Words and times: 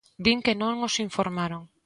Din 0.25 0.39
que 0.45 0.53
non 0.61 0.75
os 0.87 0.95
informaron. 1.07 1.61